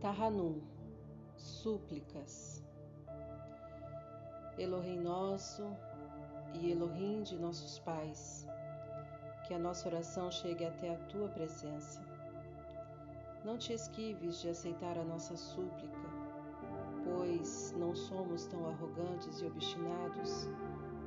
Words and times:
Tahanum, 0.00 0.62
súplicas. 1.36 2.64
Elohim 4.56 4.98
nosso 4.98 5.62
e 6.54 6.70
Elohim 6.70 7.22
de 7.22 7.38
nossos 7.38 7.78
pais, 7.80 8.46
que 9.46 9.52
a 9.52 9.58
nossa 9.58 9.88
oração 9.88 10.30
chegue 10.30 10.64
até 10.64 10.94
a 10.94 10.98
tua 11.08 11.28
presença. 11.28 12.02
Não 13.44 13.58
te 13.58 13.74
esquives 13.74 14.40
de 14.40 14.48
aceitar 14.48 14.96
a 14.96 15.04
nossa 15.04 15.36
súplica, 15.36 16.08
pois 17.04 17.74
não 17.76 17.94
somos 17.94 18.46
tão 18.46 18.66
arrogantes 18.70 19.42
e 19.42 19.44
obstinados 19.44 20.48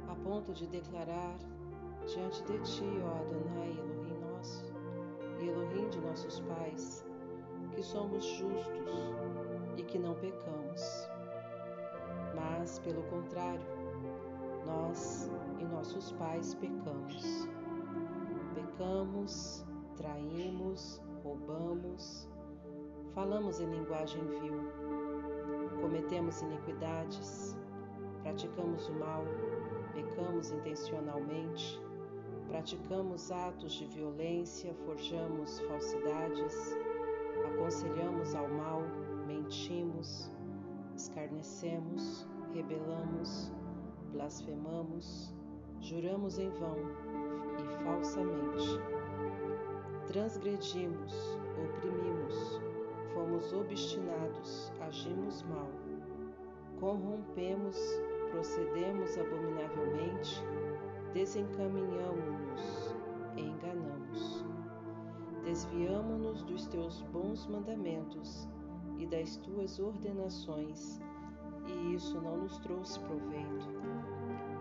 a 0.07 0.13
ponto 0.17 0.53
de 0.53 0.67
declarar 0.67 1.35
diante 2.05 2.43
de 2.43 2.59
ti, 2.59 2.85
ó 3.03 3.21
Adonai, 3.21 3.71
Elohim 3.71 4.19
nosso 4.19 4.65
e 5.39 5.47
Elohim 5.47 5.89
de 5.89 5.99
nossos 5.99 6.41
pais, 6.41 7.03
que 7.73 7.83
somos 7.83 8.23
justos 8.23 8.93
e 9.77 9.83
que 9.83 9.97
não 9.97 10.15
pecamos. 10.15 11.09
Mas, 12.35 12.79
pelo 12.79 13.03
contrário, 13.03 13.65
nós 14.65 15.29
e 15.59 15.65
nossos 15.65 16.11
pais 16.13 16.53
pecamos. 16.55 17.47
Pecamos, 18.53 19.65
traímos, 19.95 21.01
roubamos, 21.23 22.27
falamos 23.13 23.59
em 23.59 23.69
linguagem 23.69 24.21
vil, 24.25 24.59
cometemos 25.81 26.41
iniquidades, 26.41 27.57
praticamos 28.21 28.87
o 28.89 28.93
mal, 28.93 29.23
pecamos 29.93 30.51
intencionalmente, 30.51 31.81
praticamos 32.47 33.31
atos 33.31 33.73
de 33.73 33.85
violência, 33.85 34.73
forjamos 34.85 35.59
falsidades, 35.61 36.77
aconselhamos 37.63 38.35
ao 38.35 38.49
mal, 38.49 38.81
mentimos, 39.25 40.29
escarnecemos, 40.97 42.27
rebelamos, 42.53 43.53
blasfemamos, 44.11 45.33
juramos 45.79 46.37
em 46.39 46.49
vão 46.49 46.75
e 47.57 47.83
falsamente. 47.85 48.67
Transgredimos, 50.07 51.39
oprimimos, 51.63 52.61
fomos 53.13 53.53
obstinados, 53.53 54.69
agimos 54.81 55.41
mal, 55.43 55.69
corrompemos, 56.81 57.77
procedemos 58.29 59.17
abominavelmente, 59.17 60.43
desencaminhamos-nos. 61.13 62.82
Desviamo-nos 65.63 66.43
dos 66.43 66.67
teus 66.67 67.01
bons 67.13 67.47
mandamentos 67.47 68.49
e 68.97 69.05
das 69.05 69.37
tuas 69.37 69.79
ordenações, 69.79 70.99
e 71.65 71.95
isso 71.95 72.19
não 72.19 72.35
nos 72.35 72.57
trouxe 72.59 72.99
proveito. 72.99 73.69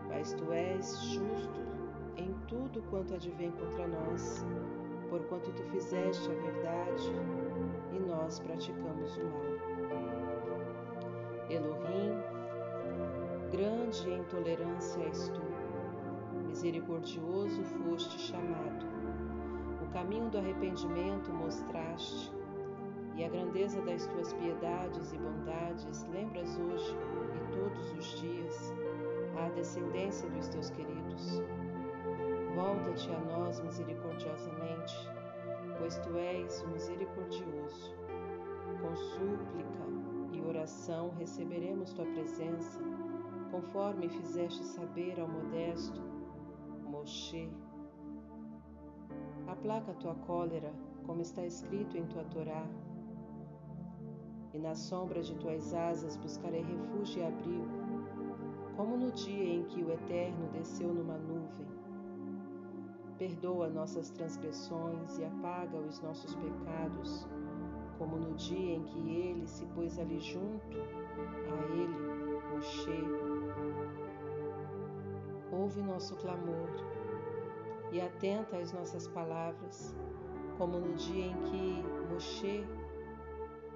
Mas 0.08 0.32
tu 0.34 0.52
és 0.52 1.02
justo 1.02 1.60
em 2.16 2.32
tudo 2.46 2.80
quanto 2.88 3.14
advém 3.14 3.50
contra 3.50 3.88
nós, 3.88 4.46
porquanto 5.10 5.50
tu 5.50 5.64
fizeste 5.64 6.30
a 6.30 6.34
verdade 6.34 7.10
e 7.92 7.98
nós 7.98 8.38
praticamos 8.38 9.16
o 9.16 9.24
mal. 9.24 9.42
Elohim, 11.50 12.12
grande 13.50 14.08
em 14.08 14.22
tolerância 14.24 15.02
és 15.02 15.28
tu, 15.30 15.42
misericordioso 16.46 17.64
foste 17.64 18.20
chamado 18.20 18.91
caminho 19.92 20.30
do 20.30 20.38
arrependimento 20.38 21.32
mostraste, 21.32 22.32
e 23.14 23.24
a 23.24 23.28
grandeza 23.28 23.80
das 23.82 24.06
tuas 24.06 24.32
piedades 24.32 25.12
e 25.12 25.18
bondades 25.18 26.06
lembras 26.10 26.58
hoje 26.58 26.96
e 27.36 27.52
todos 27.52 27.92
os 27.92 28.20
dias 28.20 28.72
à 29.36 29.48
descendência 29.50 30.28
dos 30.30 30.48
teus 30.48 30.70
queridos. 30.70 31.42
Volta-te 32.54 33.10
a 33.10 33.20
nós 33.20 33.60
misericordiosamente, 33.60 34.94
pois 35.78 35.98
tu 35.98 36.16
és 36.16 36.62
o 36.62 36.68
misericordioso. 36.68 37.94
Com 38.80 38.96
súplica 38.96 39.84
e 40.32 40.40
oração 40.40 41.10
receberemos 41.18 41.92
tua 41.92 42.06
presença, 42.06 42.80
conforme 43.50 44.08
fizeste 44.08 44.64
saber 44.64 45.20
ao 45.20 45.28
modesto 45.28 46.00
Moshe 46.84 47.50
Aplaca 49.62 49.94
tua 49.94 50.16
cólera, 50.26 50.72
como 51.06 51.22
está 51.22 51.46
escrito 51.46 51.96
em 51.96 52.04
tua 52.06 52.24
Torá. 52.24 52.66
E 54.52 54.58
na 54.58 54.74
sombra 54.74 55.22
de 55.22 55.36
tuas 55.36 55.72
asas 55.72 56.16
buscarei 56.16 56.62
refúgio 56.62 57.22
e 57.22 57.24
abrigo, 57.24 57.68
como 58.76 58.96
no 58.96 59.12
dia 59.12 59.54
em 59.54 59.62
que 59.66 59.84
o 59.84 59.92
Eterno 59.92 60.48
desceu 60.52 60.92
numa 60.92 61.16
nuvem. 61.16 61.68
Perdoa 63.16 63.68
nossas 63.68 64.10
transgressões 64.10 65.16
e 65.18 65.24
apaga 65.24 65.78
os 65.78 66.00
nossos 66.00 66.34
pecados, 66.34 67.24
como 67.98 68.16
no 68.16 68.34
dia 68.34 68.74
em 68.74 68.82
que 68.82 68.98
ele 68.98 69.46
se 69.46 69.64
pôs 69.66 69.96
ali 69.96 70.18
junto 70.18 70.76
a 70.76 71.72
ele, 71.72 72.52
Moshe. 72.52 73.04
Ouve 75.52 75.82
nosso 75.82 76.16
clamor 76.16 76.91
e 77.92 78.00
atenta 78.00 78.56
às 78.56 78.72
nossas 78.72 79.06
palavras, 79.08 79.94
como 80.56 80.78
no 80.78 80.94
dia 80.94 81.26
em 81.26 81.36
que 81.42 81.84
Moshe 82.10 82.66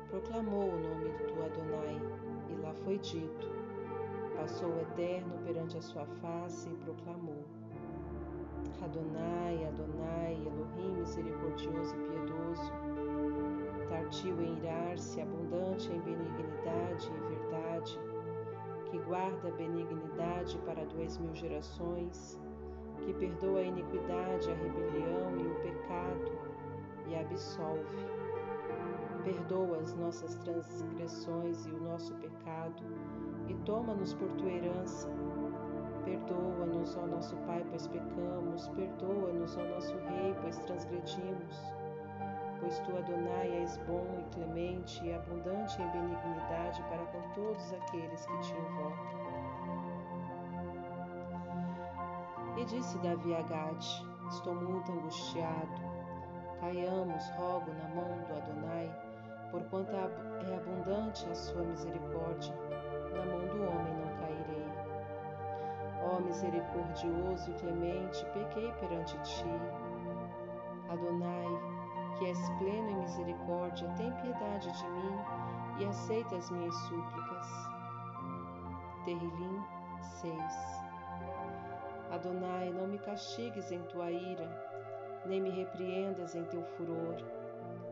proclamou 0.09 0.71
o 0.71 0.81
nome 0.81 1.10
do 1.10 1.44
Adonai, 1.44 2.00
e 2.49 2.62
lá 2.62 2.72
foi 2.72 2.99
dito: 2.99 3.49
Passou 4.34 4.71
o 4.71 4.81
Eterno 4.81 5.38
perante 5.44 5.77
a 5.77 5.82
sua 5.82 6.06
face 6.06 6.71
e 6.71 6.77
proclamou: 6.77 7.44
Adonai, 8.82 9.66
Adonai, 9.66 10.34
Elohim 10.47 11.00
misericordioso 11.00 11.94
e 11.94 12.09
piedoso, 12.09 12.72
tardio 13.88 14.41
em 14.43 14.59
irar-se, 14.59 15.21
abundante 15.21 15.91
em 15.93 16.00
benignidade 16.00 17.10
e 17.10 17.34
verdade, 17.34 18.00
que 18.91 18.98
guarda 18.98 19.50
benignidade 19.53 20.59
para 20.59 20.84
duas 20.87 21.19
mil 21.19 21.34
gerações, 21.34 22.38
que 23.04 23.12
perdoa 23.14 23.60
a 23.60 23.64
iniquidade, 23.64 24.50
a 24.50 24.54
rebelião 24.54 25.36
e 25.38 25.46
o 25.46 25.54
pecado 25.62 26.32
e 27.08 27.16
absolve. 27.16 28.06
Perdoa 29.24 29.78
as 29.78 29.94
nossas 29.94 30.36
transgressões 30.36 31.66
e 31.66 31.70
o 31.70 31.80
nosso 31.80 32.14
pecado 32.14 32.82
e 33.48 33.54
toma-nos 33.64 34.14
por 34.14 34.28
tua 34.32 34.50
herança. 34.50 35.08
Perdoa-nos, 36.04 36.96
ó 36.96 37.06
nosso 37.06 37.36
Pai, 37.38 37.64
pois 37.68 37.88
pecamos, 37.88 38.68
perdoa-nos, 38.68 39.56
ó 39.56 39.64
nosso 39.64 39.96
Rei, 39.96 40.34
pois 40.40 40.58
transgredimos. 40.60 41.74
Pois 42.60 42.78
tu, 42.80 42.96
Adonai, 42.96 43.50
és 43.60 43.76
bom 43.88 44.06
e 44.18 44.34
clemente 44.34 45.04
e 45.04 45.12
abundante 45.12 45.82
em 45.82 45.90
benignidade 45.90 46.82
para 46.84 47.04
com 47.06 47.20
todos 47.34 47.72
aqueles 47.72 48.24
que 48.24 48.38
te 48.38 48.52
invocam. 48.52 49.25
Disse 52.66 52.99
Davi 52.99 53.34
a 53.34 53.43
Gade: 53.43 54.06
Estou 54.28 54.54
muito 54.54 54.93
angustiado. 54.93 55.97
Caiamos, 56.60 57.28
rogo, 57.37 57.71
na 57.72 57.88
mão 57.94 58.19
do 58.25 58.34
Adonai, 58.34 58.91
porquanto 59.50 59.93
é 59.93 60.56
abundante 60.56 61.27
a 61.31 61.34
sua 61.34 61.62
misericórdia. 61.62 62.54
Na 63.12 63.25
mão 63.25 63.41
do 63.47 63.62
homem 63.62 63.94
não 63.94 64.16
cairei. 64.19 64.66
Ó 66.03 66.21
misericordioso 66.21 67.50
e 67.50 67.54
clemente, 67.54 68.27
pequei 68.32 68.72
perante 68.72 69.16
ti. 69.22 69.44
Adonai, 70.88 71.47
que 72.19 72.27
és 72.27 72.50
pleno 72.59 72.91
em 72.91 72.97
misericórdia, 72.97 73.88
tem 73.97 74.10
piedade 74.12 74.72
de 74.72 74.89
mim 74.89 75.19
e 75.78 75.84
aceita 75.84 76.36
as 76.36 76.51
minhas 76.51 76.74
súplicas. 76.74 77.47
Terrilim 79.04 79.62
6 80.01 80.75
Adonai, 82.10 82.70
não 82.70 82.86
me 82.86 82.98
castigues 82.98 83.72
em 83.72 83.82
tua 83.82 84.10
ira, 84.10 84.48
nem 85.26 85.41
me 85.41 85.50
repreendas 85.50 86.36
em 86.36 86.44
teu 86.44 86.62
furor. 86.62 87.16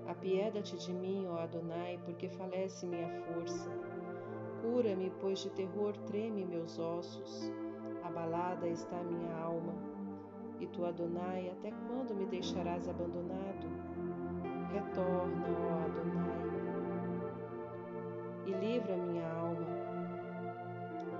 Apieda-te 0.06 0.76
de 0.76 0.93
mim, 0.93 1.26
ó 1.26 1.38
Adonai, 1.38 1.99
porque 2.05 2.28
falece 2.28 2.87
minha 2.87 3.08
força. 3.22 3.69
Cura-me, 4.62 5.11
pois 5.20 5.40
de 5.40 5.50
terror 5.50 5.96
treme 6.06 6.44
meus 6.44 6.78
ossos. 6.78 7.52
Abalada 8.05 8.69
está 8.69 9.02
minha 9.02 9.34
alma. 9.37 9.75
E 10.60 10.67
tu, 10.69 10.84
Adonai, 10.84 11.50
até 11.50 11.72
quando 11.88 12.14
me 12.14 12.26
deixarás 12.26 12.88
abandonado? 12.88 13.67
Retorna, 14.72 15.46
ó 15.49 15.84
Adonai, 15.84 16.44
e 18.46 18.52
livra 18.52 18.96
minha 18.96 19.28
alma. 19.28 19.67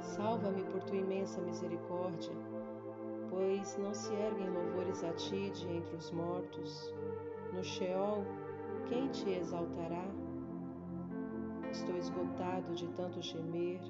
Salva-me 0.01 0.63
por 0.65 0.83
tua 0.85 0.97
imensa 0.97 1.41
misericórdia 1.41 2.54
pois 3.35 3.77
não 3.79 3.93
se 3.93 4.15
erguem 4.15 4.49
louvores 4.49 5.03
a 5.03 5.13
ti 5.13 5.51
de 5.51 5.69
entre 5.69 5.97
os 5.97 6.11
mortos. 6.13 6.95
No 7.53 7.65
Sheol, 7.65 8.25
quem 8.87 9.09
te 9.09 9.29
exaltará? 9.31 10.07
Estou 11.69 11.97
esgotado 11.97 12.73
de 12.75 12.87
tanto 12.91 13.21
gemer. 13.21 13.81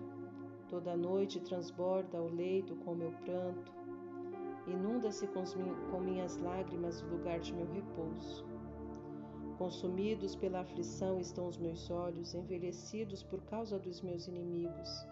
Toda 0.71 0.97
noite 0.97 1.41
transborda 1.41 2.23
o 2.23 2.35
leito 2.35 2.75
com 2.77 2.95
meu 2.95 3.13
pranto. 3.25 3.71
Inunda-se 4.67 5.27
com, 5.27 5.45
com 5.91 6.01
minhas 6.01 6.39
lágrimas 6.39 7.03
o 7.03 7.07
lugar 7.07 7.39
de 7.39 7.53
meu 7.53 7.71
repouso. 7.71 8.47
Consumidos 9.59 10.35
pela 10.35 10.61
aflição 10.61 11.21
estão 11.21 11.47
os 11.47 11.59
meus 11.59 11.91
olhos, 11.91 12.35
envelhecidos 12.35 13.23
por 13.23 13.43
causa 13.43 13.79
dos 13.79 14.01
meus 14.01 14.27
inimigos. 14.27 15.07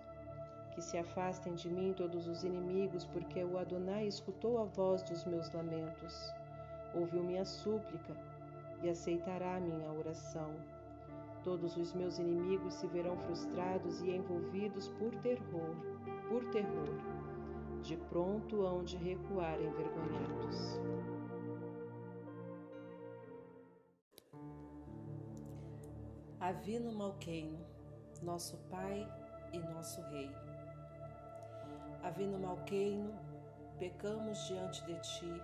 Que 0.75 0.81
se 0.81 0.97
afastem 0.97 1.55
de 1.55 1.69
mim 1.69 1.93
todos 1.93 2.27
os 2.27 2.45
inimigos, 2.45 3.05
porque 3.05 3.45
o 3.45 3.59
Adonai 3.59 4.07
escutou 4.07 4.59
a 4.59 4.65
voz 4.65 5.03
dos 5.03 5.25
meus 5.27 5.51
lamentos, 5.53 6.33
ouviu 6.95 7.23
minha 7.23 7.45
súplica 7.45 8.17
e 8.83 8.89
aceitará 8.89 9.61
minha 9.61 9.93
oração. 9.93 10.55
Todos 11.45 11.77
os 11.77 11.93
meus 11.93 12.19
inimigos 12.19 12.75
se 12.75 12.87
verão 12.87 13.19
frustrados 13.19 14.01
e 14.01 14.11
envolvidos 14.13 14.89
por 14.91 15.15
terror, 15.17 15.77
por 16.29 16.45
terror, 16.47 16.89
de 17.83 17.97
pronto 17.97 18.65
hão 18.65 18.83
de 18.83 18.97
recuar 18.97 19.61
envergonhados. 19.61 20.81
Avino 26.41 26.93
Malqueino, 26.93 27.59
nosso 28.23 28.57
Pai 28.71 29.07
e 29.53 29.59
nosso 29.59 30.01
Rei. 30.11 30.52
Avino 32.03 32.37
Malqueino, 32.37 33.13
pecamos 33.79 34.49
diante 34.49 34.85
de 34.87 34.95
ti. 35.03 35.43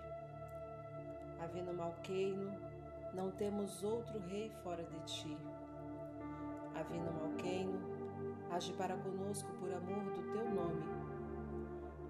Avino 1.41 1.73
Malqueino, 1.73 2.51
não 3.13 3.31
temos 3.31 3.81
outro 3.81 4.19
rei 4.27 4.51
fora 4.61 4.83
de 4.83 4.99
ti. 5.05 5.37
Avino 6.75 7.13
Malqueino, 7.13 7.79
age 8.51 8.73
para 8.73 8.97
conosco 8.97 9.49
por 9.53 9.71
amor 9.71 10.03
do 10.13 10.33
teu 10.33 10.49
nome. 10.53 10.83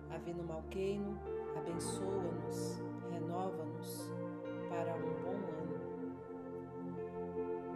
Avino 0.10 0.44
Malqueino, 0.44 1.20
abençoa-nos, 1.56 2.82
renova-nos 3.12 4.12
para 4.68 4.96
um 4.96 5.14
bom 5.22 5.38
ano. 5.60 5.80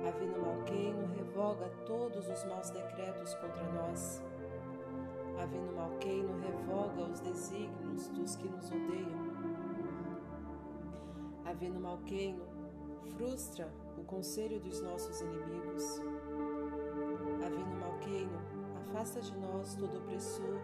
Avino 0.08 0.42
Malqueino 0.42 1.06
revoga 1.16 1.70
todos 1.86 2.28
os 2.28 2.44
maus 2.46 2.72
decretos 2.72 3.36
contra 3.36 3.64
nós. 3.74 4.33
Avino 5.44 5.74
Malqueino 5.74 6.40
revoga 6.40 7.12
os 7.12 7.20
desígnios 7.20 8.08
dos 8.08 8.38
que 8.38 8.48
nos 8.48 8.72
odeiam. 8.72 9.34
Avino 11.44 11.82
Malqueino 11.82 12.46
frustra 13.18 13.70
o 13.98 14.06
conselho 14.06 14.62
dos 14.62 14.82
nossos 14.82 15.20
inimigos. 15.20 16.00
Avino 17.46 17.76
Malqueino 17.78 18.40
afasta 18.84 19.20
de 19.20 19.38
nós 19.38 19.76
todo 19.76 19.98
opressor 19.98 20.62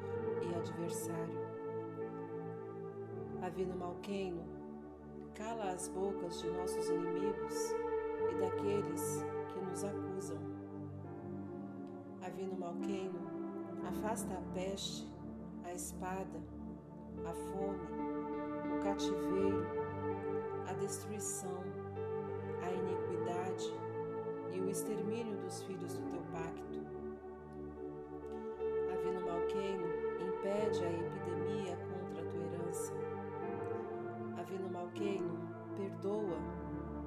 e 0.49 0.55
adversário. 0.55 1.39
Avino 3.41 3.75
Malqueino 3.75 4.45
cala 5.35 5.73
as 5.73 5.89
bocas 5.89 6.39
de 6.41 6.49
nossos 6.51 6.87
inimigos 6.87 7.71
e 8.31 8.35
daqueles 8.39 9.25
que 9.49 9.59
nos 9.59 9.83
acusam. 9.83 10.48
Afasta 14.09 14.33
a 14.33 14.41
peste, 14.55 15.07
a 15.63 15.71
espada, 15.71 16.41
a 17.27 17.31
fome, 17.31 17.77
o 18.73 18.83
cativeiro, 18.83 19.67
a 20.67 20.73
destruição, 20.73 21.61
a 22.63 22.71
iniquidade 22.71 23.71
e 24.51 24.61
o 24.61 24.67
extermínio 24.67 25.37
dos 25.37 25.61
filhos 25.61 25.95
do 25.95 26.09
teu 26.09 26.21
pacto. 26.31 26.79
Avino 28.91 29.21
Malqueino, 29.27 29.85
impede 30.27 30.85
a 30.85 30.91
epidemia 30.91 31.77
contra 31.77 32.23
a 32.23 32.31
tua 32.31 32.43
herança. 32.45 32.93
Avino 34.39 34.71
Malqueino, 34.71 35.37
perdoa 35.77 36.39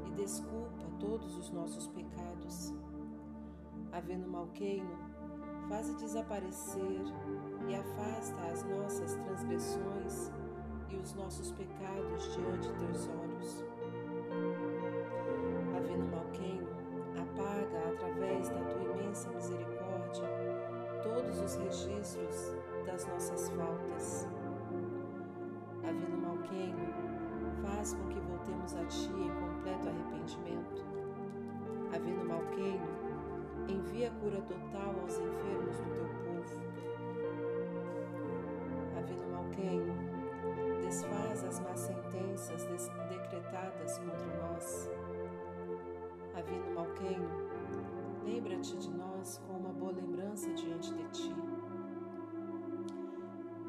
e 0.07 0.11
desculpa 0.13 0.85
todos 1.01 1.37
os 1.37 1.51
nossos 1.51 1.89
pecados. 1.89 2.73
Havendo 3.91 4.29
Malqueino, 4.29 5.12
faze 5.73 5.95
desaparecer 5.95 7.01
e 7.67 7.75
afasta 7.75 8.43
as 8.53 8.63
nossas 8.65 9.15
transgressões 9.15 10.31
e 10.91 10.97
os 10.97 11.15
nossos 11.15 11.51
pecados 11.53 12.35
diante 12.35 12.69
de 12.69 12.79
teus 12.79 13.09
olhos. 13.09 13.72
Malqueino, 47.13 47.29
lembra-te 48.25 48.77
de 48.79 48.91
nós 48.91 49.39
com 49.47 49.55
uma 49.55 49.73
boa 49.73 49.93
lembrança 49.93 50.53
diante 50.55 50.95
de 50.95 51.05
ti. 51.11 51.35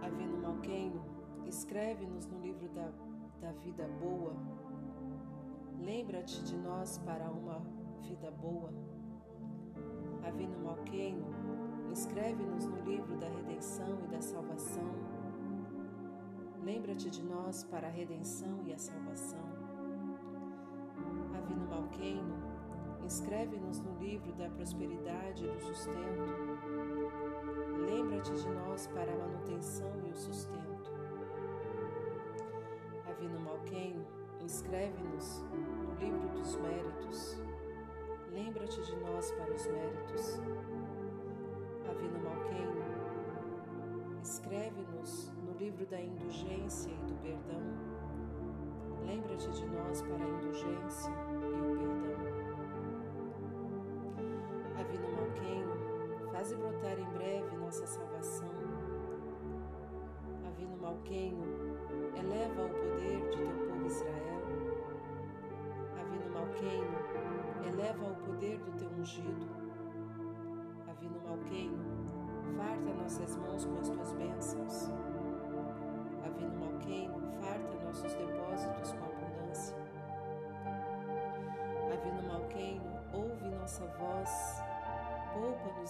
Havendo 0.02 0.38
Malqueino, 0.38 1.04
escreve-nos 1.46 2.26
no 2.28 2.40
livro 2.40 2.70
da, 2.70 2.90
da 3.42 3.52
vida 3.54 3.88
boa. 4.00 4.34
Lembra-te 5.80 6.44
de 6.44 6.56
nós 6.58 6.98
para 7.00 7.30
uma 7.30 7.62
vida 8.02 8.32
boa. 8.32 8.72
Avino 10.26 10.60
Malqueino, 10.64 11.26
inscreve-nos 11.92 12.66
no 12.66 12.82
livro 12.84 13.18
da 13.18 13.28
redenção 13.28 14.00
e 14.06 14.08
da 14.08 14.22
salvação. 14.22 14.94
Lembra-te 16.64 17.10
de 17.10 17.24
nós 17.24 17.66
para 17.66 17.88
a 17.88 17.92
redenção 17.92 18.62
e 18.66 18.74
a 18.74 18.78
salvação. 18.78 19.44
Avino 21.36 21.68
Malqueino, 21.68 22.53
inscreve-nos 23.14 23.80
no 23.80 23.96
livro 24.00 24.34
da 24.34 24.50
prosperidade 24.50 25.46
e 25.46 25.48
do 25.48 25.60
sustento. 25.60 26.24
Lembra-te 27.86 28.34
de 28.34 28.50
nós 28.50 28.88
para 28.88 29.14
a 29.14 29.16
manutenção 29.16 29.92
e 30.08 30.10
o 30.10 30.18
sustento. 30.18 30.92
Avino 33.08 33.40
Malqueino, 33.40 34.04
inscreve-nos 34.42 35.44
no 35.52 35.94
livro 36.00 36.28
dos 36.30 36.56
méritos. 36.56 37.40
Lembra-te 38.32 38.82
de 38.82 38.96
nós 38.96 39.32
para 39.34 39.54
os 39.54 39.68
méritos. 39.68 40.42
Avino 41.88 42.20
Malqueino, 42.20 42.82
escreve-nos 44.24 45.32
no 45.46 45.56
livro 45.60 45.86
da 45.86 46.02
indulgência 46.02 46.90
e 46.90 47.06
do 47.06 47.14
perdão. 47.22 47.62
Lembra-te 49.06 49.52
de 49.52 49.68
nós 49.68 50.02
para 50.02 50.26
a 50.26 50.30
indulgência 50.30 51.12
e 51.12 51.62
o 51.62 51.78
perdão. 51.78 52.03
Faze 56.44 56.58
brotar 56.58 57.00
em 57.00 57.10
breve 57.12 57.56
nossa 57.56 57.88
salvação. 57.88 58.50
Avino 60.46 60.76
Malqueino, 60.76 61.46
eleva 62.18 62.66
o 62.66 62.70
poder 62.70 63.30
de 63.30 63.38
teu 63.38 63.48
povo 63.66 63.88
Israel. 63.88 64.42
Avino 66.02 66.30
Malqueino, 66.34 66.98
eleva 67.66 68.12
o 68.12 68.16
poder 68.26 68.60
do 68.60 68.78
teu 68.78 68.90
ungido. 68.90 69.48
Avino 70.90 71.22
Malqueino, 71.26 71.82
farta 72.58 72.94
nossas 72.94 73.38
mãos 73.38 73.64
com 73.64 73.80
as 73.80 73.90
tuas 73.90 74.12
bênçãos. 74.12 75.03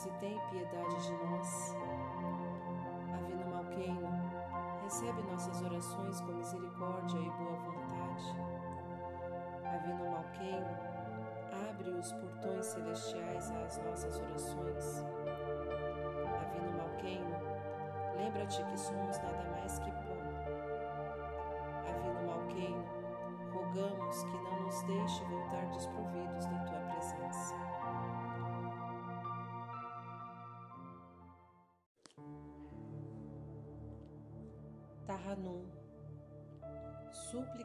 E 0.05 0.11
tem 0.19 0.37
piedade 0.49 1.01
de 1.01 1.13
nós. 1.25 1.77
Avino 3.13 3.45
Malqueino, 3.49 4.09
recebe 4.83 5.21
nossas 5.23 5.61
orações 5.61 6.19
com 6.21 6.33
misericórdia 6.33 7.19
e 7.19 7.29
boa 7.29 7.57
vontade. 7.59 8.35
Avino 9.63 10.11
Malqueino, 10.11 10.77
abre 11.69 11.89
os 11.91 12.11
portões 12.11 12.65
celestiais 12.65 13.51
às 13.51 13.77
nossas 13.77 14.19
orações. 14.19 15.05
Avino 16.41 16.77
Malqueino, 16.77 17.37
lembra-te 18.17 18.61
que 18.63 18.77
somos 18.77 19.17
nada 19.19 19.45
mais 19.51 19.79
que 19.79 19.91
pó. 19.91 20.17
Avino 21.87 22.27
Malqueino, 22.27 22.83
rogamos 23.53 24.23
que 24.23 24.37
não 24.37 24.63
nos 24.63 24.83
deixe 24.83 25.23
voltar 25.25 25.65
desprovidos 25.67 26.45
da 26.47 26.59
tua 26.65 26.82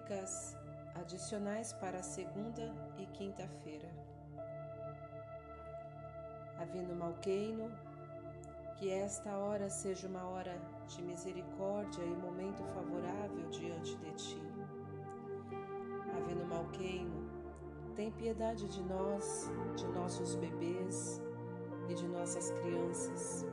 Súplicas 0.08 0.56
adicionais 0.94 1.74
para 1.74 2.02
segunda 2.02 2.74
e 2.96 3.04
quinta-feira. 3.08 3.88
Avino 6.58 6.96
Malqueino, 6.96 7.70
que 8.76 8.90
esta 8.90 9.36
hora 9.36 9.68
seja 9.68 10.08
uma 10.08 10.24
hora 10.24 10.58
de 10.86 11.02
misericórdia 11.02 12.02
e 12.02 12.08
momento 12.08 12.64
favorável 12.72 13.50
diante 13.50 13.96
de 13.98 14.10
ti. 14.12 14.42
Avino 16.16 16.46
Malqueino, 16.46 17.28
tem 17.94 18.10
piedade 18.10 18.66
de 18.66 18.82
nós, 18.82 19.50
de 19.76 19.86
nossos 19.88 20.36
bebês 20.36 21.20
e 21.90 21.94
de 21.94 22.08
nossas 22.08 22.50
crianças. 22.52 23.44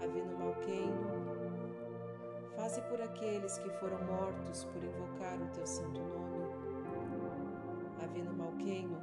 Avino 0.00 0.38
Malqueino, 0.38 1.11
Faze 2.72 2.88
por 2.88 3.02
aqueles 3.02 3.58
que 3.58 3.68
foram 3.68 4.02
mortos 4.02 4.64
por 4.64 4.82
invocar 4.82 5.38
o 5.42 5.46
teu 5.48 5.66
santo 5.66 6.00
nome. 6.00 6.54
Avino 8.02 8.32
Malqueno, 8.32 8.96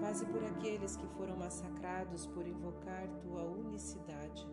faze 0.00 0.24
por 0.24 0.42
aqueles 0.42 0.96
que 0.96 1.06
foram 1.08 1.36
massacrados 1.36 2.26
por 2.28 2.48
invocar 2.48 3.06
tua 3.20 3.42
unicidade. 3.44 4.48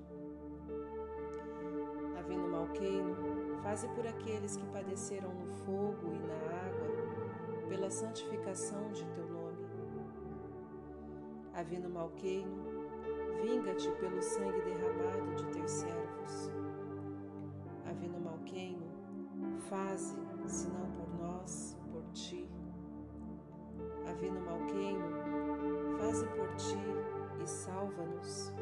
Avino 2.19 2.49
Malqueno, 2.49 3.15
faze 3.63 3.87
por 3.95 4.05
aqueles 4.05 4.57
que 4.57 4.65
padeceram 4.73 5.33
no 5.33 5.47
fogo 5.63 6.11
e 6.11 6.19
na 6.19 6.35
água 6.67 7.69
pela 7.69 7.89
santificação 7.89 8.91
de 8.91 9.05
teu 9.05 9.25
nome. 9.25 9.65
Avino 11.53 11.89
Malqueno, 11.89 12.65
vinga-te 13.41 13.89
pelo 13.91 14.21
sangue 14.21 14.59
derramado 14.63 15.33
de 15.33 15.45
teus 15.45 15.71
servos. 15.71 16.66
Faze, 19.69 20.15
se 20.45 20.67
não 20.69 20.89
por 20.91 21.09
nós, 21.19 21.77
por 21.91 22.03
ti. 22.13 22.49
Avino 24.09 24.39
Malqueno, 24.41 25.97
faze 25.99 26.25
por 26.27 26.47
ti 26.55 27.43
e 27.43 27.47
salva-nos. 27.47 28.53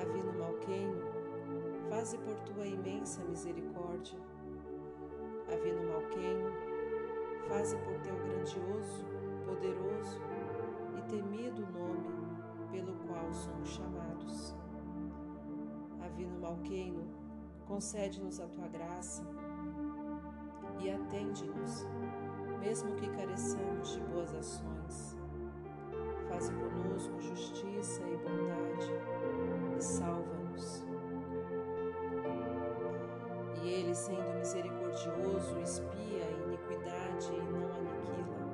Avino 0.00 0.32
Malqueno, 0.38 1.00
faze 1.88 2.18
por 2.18 2.34
tua 2.40 2.66
imensa 2.66 3.22
misericórdia. 3.24 4.18
Avino 5.52 5.92
Malqueno, 5.92 6.50
faze 7.48 7.76
por 7.78 7.98
teu 8.00 8.16
grandioso, 8.16 9.04
poderoso 9.46 10.20
e 10.98 11.02
temido 11.02 11.62
nome 11.72 12.08
pelo 12.72 12.94
qual 13.06 13.32
somos 13.32 13.68
chamados. 13.68 14.56
Avino 16.04 16.40
Malqueno, 16.40 17.06
concede-nos 17.66 18.40
a 18.40 18.46
tua 18.48 18.66
graça 18.66 19.22
e 20.84 20.90
atende-nos, 20.90 21.88
mesmo 22.60 22.94
que 22.96 23.08
careçamos 23.08 23.94
de 23.94 24.00
boas 24.00 24.34
ações. 24.34 25.16
Faze 26.28 26.52
conosco 26.52 27.20
justiça 27.20 28.02
e 28.02 28.16
bondade 28.18 28.92
e 29.78 29.82
salva-nos. 29.82 30.84
E 33.62 33.68
Ele, 33.68 33.94
sendo 33.94 34.38
misericordioso, 34.38 35.58
espia 35.60 36.26
a 36.26 36.48
iniquidade 36.48 37.32
e 37.32 37.42
não 37.50 37.72
aniquila, 37.72 38.44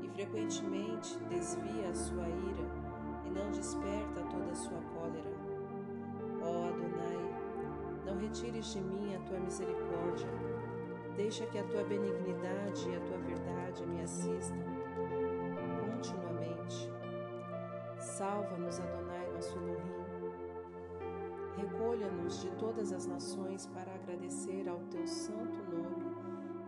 e 0.00 0.08
frequentemente 0.10 1.18
desvia 1.28 1.88
a 1.88 1.94
sua 1.94 2.28
ira 2.28 2.70
e 3.26 3.30
não 3.30 3.50
desperta 3.50 4.22
toda 4.30 4.52
a 4.52 4.54
sua 4.54 4.80
cólera. 4.94 5.32
Ó 6.40 6.68
Adonai, 6.68 7.34
não 8.06 8.16
retires 8.18 8.72
de 8.72 8.80
mim 8.80 9.16
a 9.16 9.20
tua 9.20 9.40
misericórdia. 9.40 10.51
Deixa 11.16 11.46
que 11.46 11.58
a 11.58 11.64
tua 11.64 11.84
benignidade 11.84 12.88
e 12.88 12.96
a 12.96 13.00
tua 13.00 13.18
verdade 13.18 13.86
me 13.86 14.00
assistam 14.02 14.56
continuamente. 15.80 16.90
Salva-nos, 17.98 18.80
Adonai, 18.80 19.30
nosso 19.32 19.56
Elohim. 19.58 20.02
Recolha-nos 21.56 22.40
de 22.40 22.50
todas 22.52 22.92
as 22.92 23.06
nações 23.06 23.66
para 23.66 23.94
agradecer 23.94 24.68
ao 24.68 24.78
teu 24.90 25.06
santo 25.06 25.62
nome 25.70 26.16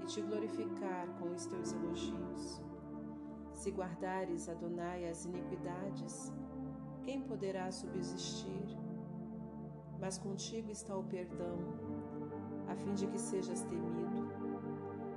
e 0.02 0.06
te 0.06 0.20
glorificar 0.20 1.08
com 1.18 1.32
os 1.32 1.46
teus 1.46 1.72
elogios. 1.72 2.60
Se 3.52 3.70
guardares, 3.70 4.48
Adonai, 4.48 5.08
as 5.08 5.24
iniquidades, 5.24 6.32
quem 7.02 7.22
poderá 7.22 7.72
subsistir? 7.72 8.76
mas 10.04 10.18
contigo 10.18 10.70
está 10.70 10.94
o 10.94 11.02
perdão, 11.02 11.56
a 12.68 12.76
fim 12.76 12.92
de 12.92 13.06
que 13.06 13.18
sejas 13.18 13.62
temido. 13.62 14.13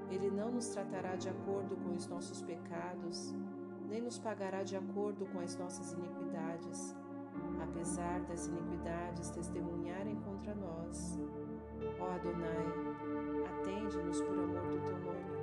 Ele 0.10 0.30
não 0.30 0.52
nos 0.52 0.68
tratará 0.70 1.16
de 1.16 1.30
acordo 1.30 1.76
com 1.78 1.96
os 1.96 2.08
nossos 2.08 2.42
pecados, 2.42 3.36
nem 3.90 4.02
nos 4.02 4.18
pagará 4.18 4.64
de 4.64 4.76
acordo 4.76 5.26
com 5.28 5.40
as 5.40 5.58
nossas 5.58 5.94
iniquidades, 5.94 6.96
apesar 7.62 8.22
das 8.22 8.48
iniquidades 8.48 9.30
testemunharem 9.30 10.16
contra 10.22 10.56
nós. 10.56 11.20
Ó 12.00 12.06
Adonai, 12.12 12.66
atende-nos 13.60 14.22
por 14.22 14.38
amor 14.38 14.68
do 14.68 14.82
teu 14.82 14.98
nome. 15.00 15.38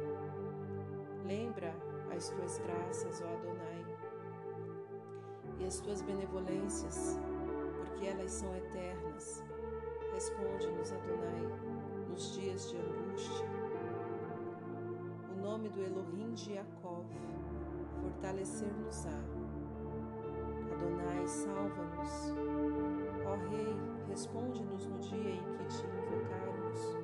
Lembra 1.24 1.74
as 2.14 2.28
tuas 2.30 2.58
graças, 2.58 3.22
ó 3.22 3.32
Adonai, 3.32 3.84
e 5.58 5.64
as 5.64 5.80
tuas 5.80 6.02
benevolências 6.02 7.18
porque 7.94 8.06
elas 8.06 8.32
são 8.32 8.54
eternas. 8.56 9.42
Responde-nos, 10.12 10.92
Adonai, 10.92 11.48
nos 12.08 12.34
dias 12.34 12.70
de 12.70 12.76
angústia. 12.76 13.63
Nome 15.64 15.76
do 15.76 15.82
Elohim 15.82 16.34
de 16.34 16.54
Jacob 16.54 17.06
fortalecer-nos-á. 18.02 19.18
Adonai, 20.70 21.26
salva-nos. 21.26 22.34
Ó 23.24 23.34
Rei, 23.48 23.74
responde-nos 24.06 24.86
no 24.86 24.98
dia 24.98 25.30
em 25.30 25.42
que 25.54 25.64
te 25.64 25.86
invocarmos. 25.86 26.98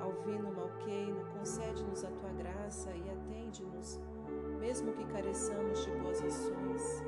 Alvino 0.00 0.52
Malqueino, 0.52 1.24
concede-nos 1.26 2.04
a 2.04 2.10
tua 2.10 2.32
graça 2.32 2.90
e 2.90 3.08
atende-nos, 3.08 4.00
mesmo 4.58 4.92
que 4.92 5.04
careçamos 5.06 5.84
de 5.84 5.92
boas 5.92 6.20
ações. 6.22 7.04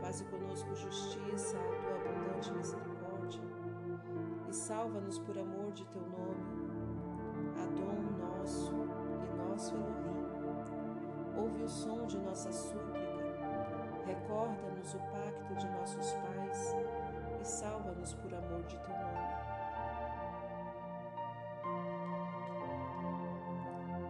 Faze 0.00 0.24
conosco 0.24 0.74
justiça 0.74 1.58
à 1.58 1.82
tua 1.82 1.96
abundante 1.96 2.50
misericórdia 2.54 3.42
e 4.48 4.54
salva-nos 4.54 5.18
por 5.18 5.36
amor 5.36 5.70
de 5.72 5.84
teu 5.88 6.00
nome. 6.00 6.80
Adão 7.62 8.00
nosso 8.18 8.89
nosso 9.60 9.74
Elohim, 9.74 11.36
ouve 11.36 11.62
o 11.62 11.68
som 11.68 12.06
de 12.06 12.18
nossa 12.20 12.50
súplica, 12.50 12.98
recorda-nos 14.06 14.94
o 14.94 14.98
pacto 14.98 15.54
de 15.54 15.68
nossos 15.68 16.12
pais 16.14 16.76
e 17.38 17.44
salva-nos 17.44 18.14
por 18.14 18.32
amor 18.32 18.62
de 18.62 18.78
teu 18.78 18.88
nome. 18.88 19.20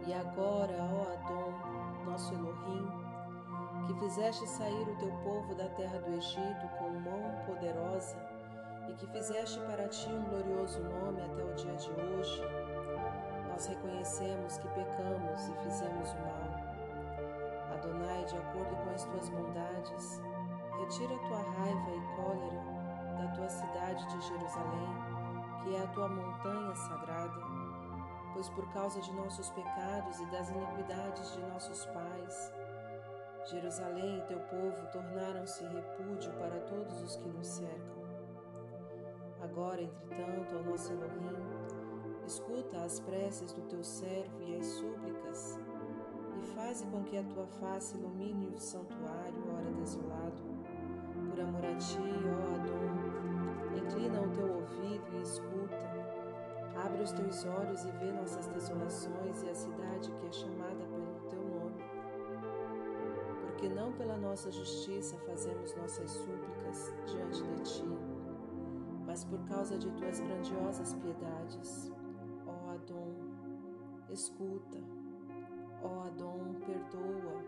E 0.07 0.13
agora, 0.13 0.73
ó 0.89 1.01
Adão, 1.11 2.05
nosso 2.05 2.33
Elohim, 2.33 2.87
que 3.87 3.93
fizeste 3.99 4.47
sair 4.47 4.87
o 4.87 4.95
teu 4.99 5.11
povo 5.21 5.53
da 5.55 5.67
terra 5.71 5.99
do 5.99 6.13
Egito 6.13 6.69
com 6.79 6.89
mão 6.91 7.45
poderosa 7.45 8.15
e 8.87 8.93
que 8.93 9.05
fizeste 9.07 9.59
para 9.59 9.89
ti 9.89 10.07
um 10.09 10.23
glorioso 10.29 10.81
nome 10.81 11.19
até 11.19 11.43
o 11.43 11.53
dia 11.55 11.75
de 11.75 11.91
hoje, 11.91 12.41
nós 13.61 13.67
reconhecemos 13.67 14.57
que 14.57 14.67
pecamos 14.69 15.47
e 15.47 15.53
fizemos 15.63 16.09
o 16.13 16.15
mal. 16.15 17.75
Adonai, 17.75 18.25
de 18.25 18.35
acordo 18.35 18.75
com 18.75 18.89
as 18.89 19.03
tuas 19.03 19.29
bondades, 19.29 20.19
retira 20.79 21.13
a 21.13 21.19
tua 21.27 21.37
raiva 21.37 21.91
e 21.91 22.15
cólera 22.15 22.63
da 23.19 23.27
tua 23.35 23.47
cidade 23.47 24.03
de 24.07 24.21
Jerusalém, 24.27 24.95
que 25.61 25.75
é 25.75 25.83
a 25.83 25.87
tua 25.89 26.07
montanha 26.07 26.73
sagrada, 26.73 27.39
pois 28.33 28.49
por 28.49 28.67
causa 28.73 28.99
de 28.99 29.13
nossos 29.13 29.51
pecados 29.51 30.19
e 30.19 30.25
das 30.31 30.49
iniquidades 30.49 31.31
de 31.31 31.41
nossos 31.41 31.85
pais, 31.85 32.53
Jerusalém 33.45 34.17
e 34.17 34.21
teu 34.21 34.39
povo 34.39 34.87
tornaram-se 34.91 35.63
repúdio 35.65 36.33
para 36.33 36.59
todos 36.61 36.99
os 37.03 37.15
que 37.15 37.29
nos 37.29 37.47
cercam. 37.47 38.01
Agora, 39.43 39.83
entretanto, 39.83 40.57
ó 40.57 40.69
nosso 40.71 40.93
Elohim, 40.93 41.50
escuta 42.31 42.77
as 42.77 42.97
preces 43.01 43.51
do 43.51 43.61
teu 43.63 43.83
servo 43.83 44.41
e 44.41 44.55
as 44.55 44.65
súplicas, 44.65 45.59
e 46.41 46.47
faze 46.55 46.85
com 46.85 47.03
que 47.03 47.17
a 47.17 47.23
tua 47.23 47.45
face 47.45 47.97
ilumine 47.97 48.47
o 48.55 48.57
santuário, 48.57 49.43
ora 49.53 49.69
desolado. 49.71 50.41
Por 51.29 51.41
amor 51.41 51.65
a 51.65 51.75
ti, 51.75 51.97
ó 51.99 52.55
Adão, 52.55 53.77
inclina 53.77 54.21
o 54.21 54.29
teu 54.29 54.49
ouvido 54.49 55.03
e 55.13 55.21
escuta. 55.21 55.75
Abre 56.85 57.03
os 57.03 57.11
teus 57.11 57.43
olhos 57.43 57.83
e 57.83 57.91
vê 57.91 58.13
nossas 58.13 58.47
desolações 58.47 59.43
e 59.43 59.49
a 59.49 59.53
cidade 59.53 60.09
que 60.11 60.27
é 60.27 60.31
chamada 60.31 60.85
pelo 60.85 61.29
teu 61.29 61.43
nome 61.43 61.81
porque 63.41 63.67
não 63.67 63.91
pela 63.91 64.15
nossa 64.17 64.49
justiça 64.51 65.17
fazemos 65.25 65.75
nossas 65.75 66.09
súplicas 66.09 66.93
diante 67.05 67.43
de 67.43 67.61
ti, 67.61 67.85
mas 69.05 69.25
por 69.25 69.39
causa 69.49 69.77
de 69.77 69.91
tuas 69.91 70.19
grandiosas 70.21 70.93
piedades. 70.95 71.91
Escuta. 74.09 74.77
Ó 75.83 76.03
Adon, 76.07 76.55
perdoa. 76.65 77.41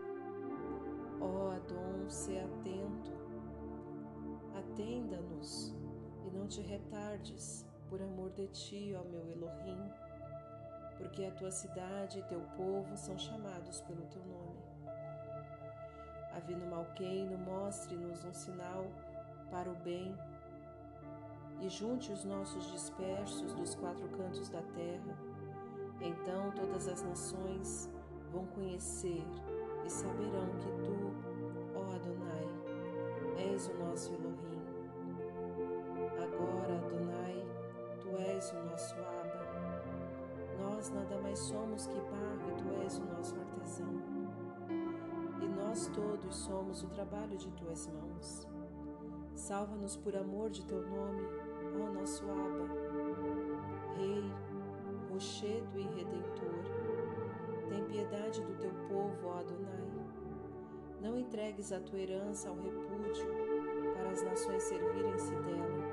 Ó 1.20 1.50
Adon, 1.50 2.08
se 2.08 2.38
atento. 2.38 3.12
Atenda-nos 4.56 5.74
e 6.24 6.30
não 6.30 6.46
te 6.46 6.60
retardes, 6.60 7.66
por 7.88 8.00
amor 8.00 8.30
de 8.30 8.46
ti, 8.48 8.94
ó 8.98 9.04
meu 9.04 9.28
Elohim, 9.28 9.90
porque 10.96 11.24
a 11.24 11.30
tua 11.32 11.50
cidade 11.50 12.18
e 12.18 12.22
teu 12.22 12.40
povo 12.56 12.96
são 12.96 13.18
chamados 13.18 13.80
pelo 13.82 14.06
teu 14.06 14.24
nome. 14.24 14.62
Avino 16.32 16.66
Malqueino, 16.66 17.38
mostre-nos 17.38 18.24
um 18.24 18.32
sinal 18.32 18.86
para 19.50 19.70
o 19.70 19.74
bem 19.76 20.16
e 21.60 21.68
junte 21.68 22.10
os 22.12 22.24
nossos 22.24 22.72
dispersos 22.72 23.54
dos 23.54 23.74
quatro 23.74 24.08
cantos 24.08 24.48
da 24.48 24.62
terra. 24.62 25.33
Então 26.04 26.50
todas 26.50 26.86
as 26.86 27.02
nações 27.02 27.90
vão 28.30 28.44
conhecer 28.48 29.24
e 29.86 29.90
saberão 29.90 30.50
que 30.60 30.70
tu, 30.84 31.14
ó 31.74 31.94
Adonai, 31.94 32.46
és 33.38 33.68
o 33.68 33.74
nosso 33.78 34.12
Elohim. 34.12 34.62
Agora, 36.22 36.76
Adonai, 36.76 37.46
tu 38.02 38.08
és 38.18 38.52
o 38.52 38.56
nosso 38.64 38.94
Abba. 38.96 39.44
Nós 40.60 40.90
nada 40.90 41.18
mais 41.22 41.38
somos 41.38 41.86
que 41.86 41.94
barro 41.94 42.50
e 42.50 42.62
tu 42.62 42.82
és 42.82 42.98
o 42.98 43.04
nosso 43.06 43.34
artesão. 43.40 43.94
E 45.40 45.46
nós 45.46 45.86
todos 45.86 46.36
somos 46.36 46.82
o 46.82 46.88
trabalho 46.88 47.38
de 47.38 47.50
tuas 47.52 47.86
mãos. 47.86 48.46
Salva-nos 49.34 49.96
por 49.96 50.14
amor 50.14 50.50
de 50.50 50.64
teu 50.66 50.82
nome, 50.82 51.26
ó 51.82 51.90
nosso 51.92 52.24
Abba, 52.24 52.68
Rei, 53.96 54.32
Rochedo 55.14 55.78
e 55.78 55.82
Redentor. 55.82 56.64
Tem 57.68 57.84
piedade 57.84 58.42
do 58.42 58.58
teu 58.58 58.72
povo, 58.88 59.28
ó 59.28 59.38
Adonai. 59.38 59.88
Não 61.00 61.16
entregues 61.16 61.70
a 61.70 61.78
tua 61.78 62.00
herança 62.00 62.48
ao 62.48 62.56
repúdio, 62.56 63.24
para 63.92 64.10
as 64.10 64.24
nações 64.24 64.64
servirem-se 64.64 65.30
dela. 65.30 65.84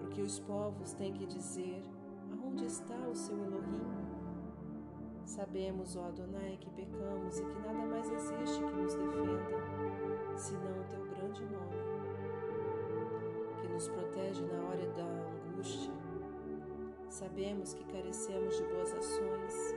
Porque 0.00 0.20
os 0.20 0.38
povos 0.40 0.92
têm 0.92 1.14
que 1.14 1.24
dizer: 1.24 1.82
aonde 2.30 2.66
está 2.66 2.98
o 3.08 3.14
seu 3.14 3.34
Elohim? 3.42 3.80
Sabemos, 5.24 5.96
ó 5.96 6.08
Adonai, 6.08 6.58
que 6.60 6.68
pecamos 6.72 7.38
e 7.38 7.46
que 7.46 7.58
nada 7.60 7.86
mais 7.86 8.10
existe 8.10 8.62
que 8.62 8.76
nos 8.76 8.94
defenda, 8.94 10.36
senão 10.36 10.82
o 10.82 10.84
teu 10.84 11.07
Sabemos 17.18 17.74
que 17.74 17.82
carecemos 17.86 18.56
de 18.56 18.62
boas 18.62 18.94
ações. 18.94 19.74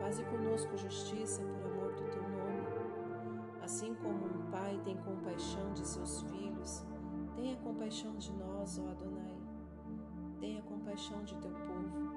Faze 0.00 0.24
conosco 0.24 0.78
justiça 0.78 1.42
por 1.42 1.70
amor 1.70 1.92
do 1.92 2.04
teu 2.10 2.22
nome. 2.22 2.66
Assim 3.60 3.94
como 3.96 4.24
um 4.24 4.50
pai 4.50 4.80
tem 4.82 4.96
compaixão 4.96 5.70
de 5.74 5.86
seus 5.86 6.22
filhos, 6.22 6.86
tenha 7.36 7.54
compaixão 7.56 8.16
de 8.16 8.32
nós, 8.32 8.78
ó 8.78 8.88
Adonai. 8.88 9.36
Tenha 10.40 10.62
compaixão 10.62 11.22
de 11.22 11.36
teu 11.36 11.50
povo. 11.50 12.08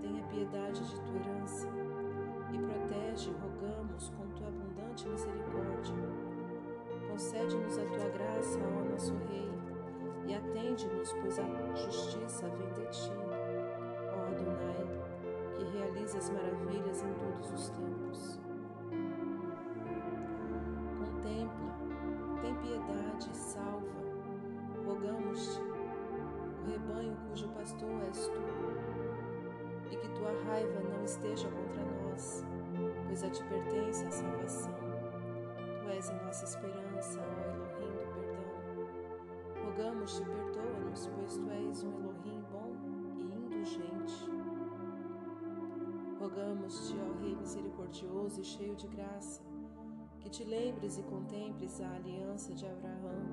Tenha 0.00 0.26
piedade 0.28 0.82
de 0.82 1.00
tua 1.02 1.16
herança 1.16 1.68
e 2.50 2.56
protege, 2.56 3.30
rogamos, 3.30 4.08
com 4.08 4.26
tua 4.28 4.48
abundante 4.48 5.06
misericórdia. 5.06 5.94
Concede-nos 7.10 7.76
a 7.76 7.84
tua 7.84 8.08
graça, 8.08 8.58
ó 8.58 8.90
nosso 8.90 9.14
Rei 9.28 9.52
e 10.26 10.34
atende-nos, 10.34 11.12
pois 11.12 11.38
a 11.38 11.44
justiça 11.74 12.48
vem 12.48 12.72
de 12.72 12.90
ti, 12.90 13.23
realizas 16.14 16.30
maravilhas 16.30 17.02
em 17.02 17.12
todos 17.14 17.52
os 17.52 17.68
tempos. 17.70 18.40
Contempla, 20.98 21.74
tem 22.40 22.54
piedade 22.56 23.30
e 23.30 23.36
salva, 23.36 23.84
rogamos-te, 24.86 25.60
o 25.60 26.70
rebanho 26.70 27.16
cujo 27.28 27.48
pastor 27.48 27.90
és 28.06 28.28
tu, 28.28 29.90
e 29.90 29.96
que 29.96 30.08
tua 30.10 30.32
raiva 30.46 30.80
não 30.80 31.04
esteja 31.04 31.48
contra 31.48 31.82
nós, 31.84 32.46
pois 33.06 33.24
a 33.24 33.30
ti 33.30 33.42
pertence 33.44 34.04
a 34.06 34.10
salvação. 34.10 34.74
Tu 35.82 35.88
és 35.90 36.10
a 36.10 36.14
nossa 36.22 36.44
esperança, 36.44 37.20
ó 37.20 37.24
Elohim 37.50 37.92
do 38.14 39.64
Rogamos-te, 39.64 40.24
perdoa-nos, 40.24 41.08
pois 41.08 41.36
tu 41.38 41.50
és 41.50 41.82
um 41.82 41.92
Elohim 41.92 42.44
bom 42.52 42.72
e 43.18 43.34
indulgente. 43.34 44.23
Rogamos-te, 46.24 46.96
ó 46.98 47.20
Rei 47.20 47.36
misericordioso 47.36 48.40
e 48.40 48.44
cheio 48.44 48.74
de 48.74 48.88
graça, 48.88 49.42
que 50.20 50.30
te 50.30 50.42
lembres 50.42 50.96
e 50.96 51.02
contemples 51.02 51.82
a 51.82 51.96
aliança 51.96 52.54
de 52.54 52.64
Abraão 52.64 53.26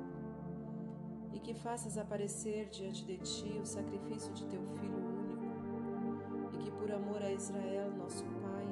e 1.32 1.40
que 1.40 1.54
faças 1.54 1.98
aparecer 1.98 2.68
diante 2.68 3.06
de 3.06 3.18
ti 3.20 3.58
o 3.62 3.66
sacrifício 3.66 4.34
de 4.34 4.46
teu 4.46 4.62
Filho 4.74 4.98
único, 4.98 6.54
e 6.54 6.58
que 6.58 6.70
por 6.70 6.92
amor 6.92 7.22
a 7.22 7.32
Israel, 7.32 7.96
nosso 7.96 8.26
Pai, 8.26 8.68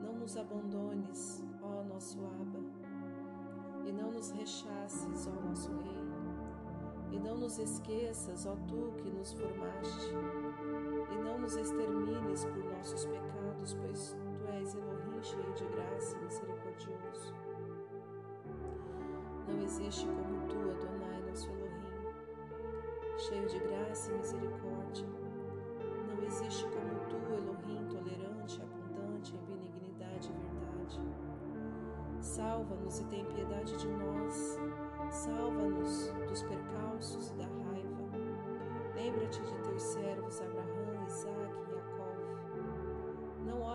não 0.00 0.12
nos 0.20 0.36
abandones, 0.36 1.42
ó 1.60 1.82
nosso 1.82 2.20
Abba, 2.24 2.60
e 3.84 3.90
não 3.90 4.12
nos 4.12 4.30
rechaces, 4.30 5.26
ó 5.26 5.48
nosso 5.48 5.72
Rei 5.78 6.02
e 7.10 7.18
não 7.18 7.36
nos 7.36 7.58
esqueças, 7.58 8.46
ó 8.46 8.56
tu 8.66 8.94
que 8.96 9.10
nos 9.10 9.32
formaste, 9.34 10.14
nos 11.42 11.56
extermines 11.56 12.44
por 12.44 12.64
nossos 12.64 13.04
pecados, 13.04 13.74
pois 13.74 14.16
tu 14.38 14.46
és 14.52 14.74
Elohim 14.76 15.20
cheio 15.20 15.52
de 15.54 15.64
graça 15.64 16.16
e 16.16 16.24
misericordioso. 16.24 17.34
Não 19.48 19.60
existe 19.60 20.06
como 20.06 20.46
tu, 20.46 20.56
Adonai, 20.70 21.20
nosso 21.28 21.50
Elohim, 21.50 22.06
cheio 23.18 23.48
de 23.48 23.58
graça 23.58 24.12
e 24.12 24.18
misericórdia. 24.18 25.06
Não 26.06 26.22
existe 26.24 26.64
como 26.66 27.00
tu, 27.10 27.16
Elohim, 27.34 27.88
tolerante, 27.88 28.62
abundante 28.62 29.34
em 29.34 29.44
benignidade 29.44 30.30
e 30.30 30.34
verdade. 30.34 31.00
Salva-nos 32.20 33.00
e 33.00 33.04
tem 33.06 33.24
piedade 33.24 33.76
de 33.76 33.88
nós. 33.88 34.60
Salva-nos 35.10 36.06
dos 36.28 36.42
percalços 36.44 36.51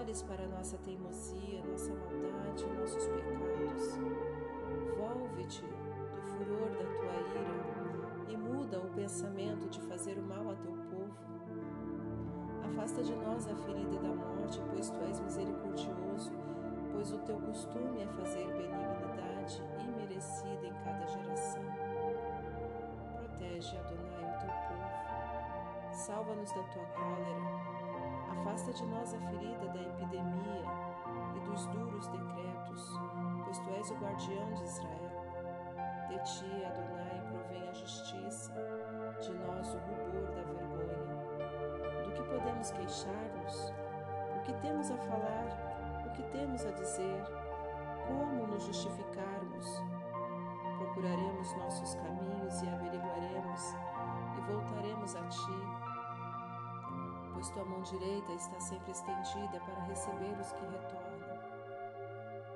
olhes 0.08 0.24
para 0.24 0.48
nossa 0.48 0.78
teimosia, 0.78 1.62
nossa 1.70 1.94
maldade 1.94 2.66
nossos 2.80 3.06
pecados. 3.08 4.00
Volve-te 4.98 5.64
do 5.64 6.22
furor 6.22 6.70
da 6.70 6.86
tua 6.96 7.14
ira 7.30 8.30
e 8.30 8.38
muda 8.38 8.80
o 8.80 8.90
pensamento 8.94 9.68
de 9.68 9.82
fazer 9.82 10.18
o 10.18 10.22
mal 10.22 10.50
a 10.50 10.56
teu 10.56 10.72
povo. 10.72 11.12
Afasta 12.64 13.04
de 13.04 13.14
nós 13.16 13.50
a 13.50 13.56
ferida 13.58 14.00
da 14.00 14.08
morte, 14.08 14.62
pois 14.70 14.90
tu 14.90 15.00
és 15.02 15.20
misericordioso, 15.20 16.32
pois 16.94 17.12
o 17.12 17.20
teu 17.20 17.38
costume 17.42 18.02
é 18.02 18.08
fazer 18.08 18.48
benignidade 18.48 19.62
imerecida 19.90 20.68
em 20.68 20.74
cada 20.86 21.06
geração. 21.06 21.64
Protege, 23.18 23.78
Adonai, 23.78 24.24
o 24.24 24.40
teu 24.40 24.50
povo. 24.70 25.92
Salva-nos 25.92 26.52
da 26.52 26.64
tua 26.64 26.86
cólera. 26.96 27.67
Afasta 28.40 28.74
de 28.74 28.86
nós 28.86 29.14
a 29.14 29.20
ferida 29.20 29.68
da 29.68 29.82
epidemia 29.82 30.64
e 31.36 31.40
dos 31.42 31.66
duros 31.68 32.08
decretos, 32.08 33.00
pois 33.44 33.60
tu 33.60 33.70
és 33.72 33.92
o 33.92 33.96
guardião 33.96 34.54
de 34.54 34.64
Israel. 34.64 35.12
De 36.08 36.18
ti, 36.24 36.66
Adonai, 36.66 37.22
provém 37.30 37.70
a 37.70 37.74
justiça, 37.74 38.54
de 39.22 39.34
nós 39.34 39.74
o 39.74 39.78
rubor 39.80 40.32
da 40.32 40.42
vergonha. 40.44 42.04
Do 42.04 42.12
que 42.14 42.24
podemos 42.24 42.72
queixar-nos? 42.72 43.74
O 44.36 44.42
que 44.44 44.54
temos 44.62 44.90
a 44.92 44.98
falar? 44.98 46.06
O 46.06 46.12
que 46.14 46.24
temos 46.24 46.66
a 46.66 46.72
dizer? 46.72 47.24
Como 48.08 48.48
nos 48.48 48.64
justificarmos? 48.64 49.82
procuraremos 50.78 51.54
nossos 51.58 51.96
caminhos 51.96 52.62
e 52.62 52.70
averiguaremos 52.70 53.76
e 54.38 54.52
voltaremos 54.52 55.16
a 55.16 55.24
ti, 55.28 55.87
pois 57.38 57.52
tua 57.52 57.66
mão 57.66 57.84
direita 57.84 58.34
está 58.34 58.60
sempre 58.60 58.92
estendida 58.92 59.60
para 59.60 59.84
receber 59.84 60.36
os 60.42 60.54
que 60.54 60.66
retornam. 60.66 61.38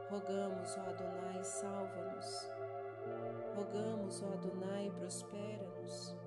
Rogamos, 0.09 0.75
ó 0.75 0.81
Adonai, 0.89 1.43
salva-nos. 1.43 2.49
Rogamos, 3.55 4.23
ó 4.23 4.33
Adonai, 4.33 4.91
prospera-nos. 4.97 6.17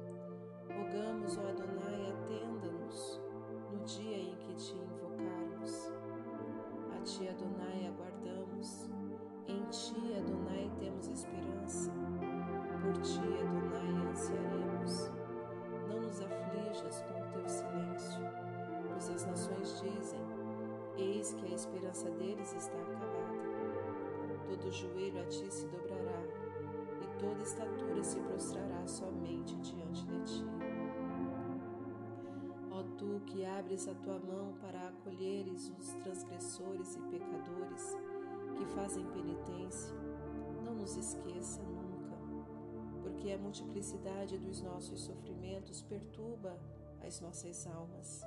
Rogamos, 0.68 1.36
ó 1.36 1.48
Adonai, 1.48 2.12
atenda-nos 2.12 3.20
no 3.72 3.80
dia 3.80 4.18
em 4.18 4.36
que 4.36 4.54
te 4.54 4.74
invocarmos. 4.74 5.90
A 6.96 7.02
ti, 7.02 7.28
Adonai, 7.28 7.88
aguardamos. 7.88 8.88
Em 9.48 9.64
ti, 9.64 10.14
Adonai, 10.16 10.70
temos 10.78 11.08
esperança. 11.08 11.90
Por 12.80 13.02
ti, 13.02 13.18
Adonai, 13.18 14.10
ansiaremos. 14.10 14.54
que 21.44 21.52
a 21.52 21.56
esperança 21.56 22.10
deles 22.10 22.52
está 22.54 22.76
acabada. 22.80 23.44
Todo 24.48 24.72
joelho 24.72 25.20
a 25.20 25.24
ti 25.26 25.52
se 25.52 25.66
dobrará, 25.66 26.22
e 27.02 27.18
toda 27.18 27.42
estatura 27.42 28.02
se 28.02 28.18
prostrará 28.20 28.86
somente 28.86 29.56
diante 29.56 30.06
de 30.06 30.24
ti. 30.24 30.44
Ó 32.70 32.82
tu 32.96 33.20
que 33.26 33.44
abres 33.44 33.86
a 33.88 33.94
tua 33.94 34.18
mão 34.18 34.54
para 34.60 34.88
acolheres 34.88 35.72
os 35.78 35.92
transgressores 36.02 36.96
e 36.96 37.02
pecadores 37.02 37.96
que 38.56 38.66
fazem 38.74 39.04
penitência, 39.06 39.94
não 40.64 40.74
nos 40.74 40.96
esqueça 40.96 41.62
nunca, 41.62 42.16
porque 43.02 43.30
a 43.32 43.38
multiplicidade 43.38 44.38
dos 44.38 44.60
nossos 44.62 45.02
sofrimentos 45.02 45.82
perturba 45.82 46.58
as 47.06 47.20
nossas 47.20 47.66
almas 47.66 48.24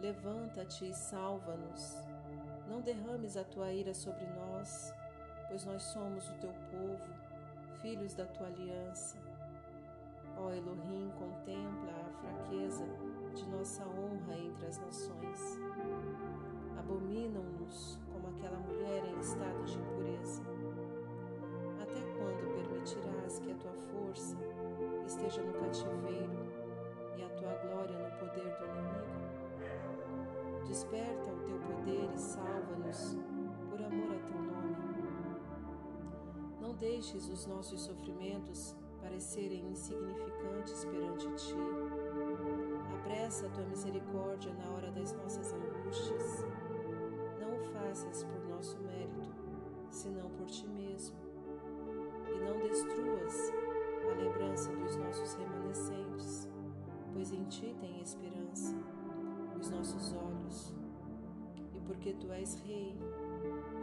Levanta-te 0.00 0.88
e 0.88 0.94
salva-nos. 0.94 1.98
Não 2.66 2.80
derrames 2.80 3.36
a 3.36 3.44
tua 3.44 3.70
ira 3.70 3.92
sobre 3.92 4.24
nós, 4.28 4.94
pois 5.46 5.66
nós 5.66 5.82
somos 5.82 6.26
o 6.30 6.34
teu 6.34 6.52
povo, 6.70 7.12
filhos 7.82 8.14
da 8.14 8.24
tua 8.24 8.46
aliança. 8.46 9.18
Ó 10.38 10.50
Elohim, 10.52 11.12
contempla 11.18 11.92
a 11.92 12.10
fraqueza 12.18 12.86
de 13.34 13.46
nossa 13.50 13.84
honra 13.84 14.38
entre 14.38 14.66
as 14.68 14.78
nações. 14.78 15.58
Abominam-nos 16.78 17.98
como 18.10 18.28
aquela 18.28 18.58
mulher 18.58 19.04
em 19.04 19.20
estado 19.20 19.62
de 19.64 19.78
impureza. 19.78 20.42
Até 21.82 22.00
quando 22.16 22.54
permitirás 22.54 23.38
que 23.38 23.52
a 23.52 23.54
tua 23.56 23.74
força 23.92 24.36
esteja 25.04 25.42
no 25.42 25.52
cativeiro 25.52 26.29
Desperta 30.80 31.30
o 31.30 31.36
teu 31.40 31.58
poder 31.58 32.08
e 32.14 32.18
salva-nos 32.18 33.14
por 33.68 33.82
amor 33.82 34.16
a 34.16 34.18
teu 34.26 34.40
nome. 34.40 34.76
Não 36.58 36.74
deixes 36.74 37.28
os 37.28 37.44
nossos 37.44 37.82
sofrimentos 37.82 38.74
parecerem 38.98 39.68
insignificantes 39.68 40.86
perante 40.86 41.28
ti. 41.34 41.54
Apressa 42.98 43.46
a 43.46 43.50
tua 43.50 43.66
misericórdia 43.66 44.54
na 44.54 44.70
hora 44.70 44.90
das 44.92 45.12
nossas 45.12 45.52
angústias. 45.52 46.46
Não 47.38 47.58
o 47.58 47.62
faças 47.74 48.24
por 48.24 48.42
nosso 48.48 48.78
mérito, 48.78 49.28
senão 49.90 50.30
por 50.30 50.46
ti 50.46 50.66
mesmo. 50.66 51.18
E 52.26 52.38
não 52.42 52.58
destruas 52.58 53.52
a 54.10 54.14
lembrança 54.14 54.74
dos 54.76 54.96
nossos 54.96 55.34
remanescentes, 55.34 56.48
pois 57.12 57.30
em 57.34 57.44
ti 57.44 57.76
tem 57.78 58.00
esperança 58.00 58.74
os 59.70 59.76
nossos 59.76 60.12
olhos. 60.12 60.74
E 61.74 61.80
porque 61.80 62.12
tu 62.14 62.32
és 62.32 62.54
Rei, 62.60 62.96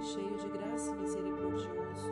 cheio 0.02 0.38
de 0.38 0.50
graça 0.50 0.92
e 0.92 0.98
misericordioso, 0.98 2.12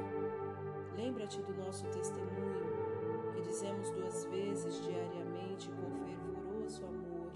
lembra-te 0.96 1.42
do 1.42 1.54
nosso 1.56 1.86
testemunho, 1.88 3.34
que 3.34 3.42
dizemos 3.42 3.92
duas 3.92 4.26
vezes 4.26 4.82
diariamente 4.82 5.70
com 5.72 5.92
fervoroso 6.06 6.86
amor. 6.86 7.32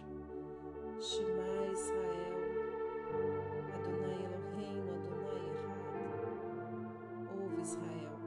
Shema 0.99 1.71
Israel, 1.73 2.39
Adonai 3.75 4.25
Eloheinu, 4.25 4.93
Adonai 4.95 5.43
Errad. 5.49 5.89
Ouve 7.41 7.62
Israel, 7.62 8.17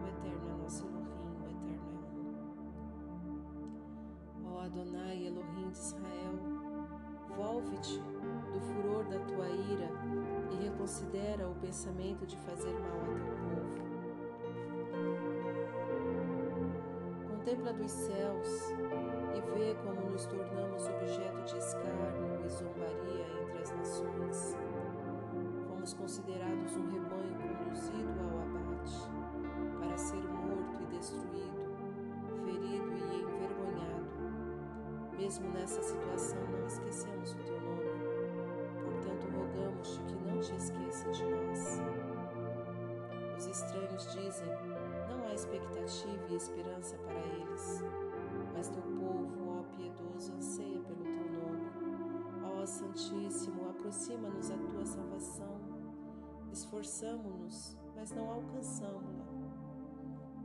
o 0.00 0.06
Eterno 0.08 0.48
é 0.48 0.54
nosso 0.62 0.86
Elohim, 0.86 1.22
o 1.40 1.48
Eterno 1.48 1.90
é 1.96 2.02
um. 4.44 4.46
Ó 4.46 4.60
Adonai 4.60 5.26
Elohim 5.26 5.70
de 5.70 5.78
Israel, 5.78 6.51
Volve-te 7.36 7.98
do 8.52 8.60
furor 8.60 9.04
da 9.04 9.18
tua 9.20 9.48
ira 9.48 9.88
e 10.50 10.56
reconsidera 10.64 11.48
o 11.48 11.54
pensamento 11.56 12.26
de 12.26 12.36
fazer 12.38 12.72
mal 12.72 13.00
a 13.00 13.18
teu 13.20 13.34
povo. 13.36 13.92
Contempla 17.28 17.72
dos 17.72 17.90
céus 17.90 18.70
e 19.34 19.40
vê 19.58 19.74
como 19.82 20.10
nos 20.10 20.26
tornamos 20.26 20.86
objeto 20.86 21.42
de 21.42 21.56
escárnio 21.58 22.44
e 22.44 22.48
zombaria 22.48 23.26
entre 23.42 23.62
as 23.62 23.72
nações. 23.72 24.56
Fomos 25.66 25.94
considerados 25.94 26.76
um 26.76 26.86
Mesmo 35.32 35.48
nessa 35.54 35.82
situação, 35.82 36.38
não 36.50 36.66
esquecemos 36.66 37.32
o 37.32 37.38
teu 37.38 37.58
nome. 37.58 37.88
Portanto, 38.84 39.28
rogamos-te 39.34 40.02
que 40.02 40.14
não 40.26 40.38
te 40.38 40.54
esqueça 40.54 41.10
de 41.10 41.24
nós. 41.24 41.80
Os 43.38 43.46
estranhos 43.46 44.12
dizem: 44.12 44.48
não 45.08 45.26
há 45.26 45.32
expectativa 45.32 46.22
e 46.28 46.34
esperança 46.34 46.98
para 46.98 47.18
eles. 47.18 47.82
Mas 48.52 48.68
teu 48.68 48.82
povo, 48.82 49.58
ó 49.58 49.62
piedoso, 49.74 50.34
anseia 50.34 50.78
pelo 50.80 51.02
teu 51.02 51.32
nome. 51.32 51.70
Ó 52.44 52.66
Santíssimo, 52.66 53.70
aproxima-nos 53.70 54.50
a 54.50 54.58
tua 54.58 54.84
salvação. 54.84 55.58
Esforçamo-nos, 56.52 57.74
mas 57.96 58.12
não 58.12 58.28
alcançamo-la. 58.28 59.24